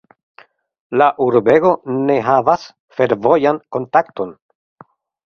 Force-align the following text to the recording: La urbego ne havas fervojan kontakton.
La 1.01 1.09
urbego 1.25 1.73
ne 2.07 2.15
havas 2.29 2.63
fervojan 3.01 3.61
kontakton. 3.77 4.33